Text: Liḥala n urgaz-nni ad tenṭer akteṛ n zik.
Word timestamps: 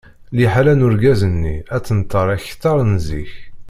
Liḥala 0.37 0.73
n 0.75 0.85
urgaz-nni 0.87 1.57
ad 1.75 1.83
tenṭer 1.83 2.27
akteṛ 2.35 2.77
n 2.91 2.93
zik. 3.05 3.33